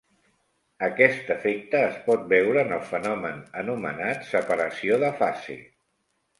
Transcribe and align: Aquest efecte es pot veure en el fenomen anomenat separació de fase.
Aquest 0.87 1.29
efecte 1.35 1.81
es 1.89 1.99
pot 2.07 2.25
veure 2.33 2.63
en 2.63 2.75
el 2.79 2.83
fenomen 2.95 3.39
anomenat 3.63 4.27
separació 4.33 5.01
de 5.07 5.15
fase. 5.25 5.63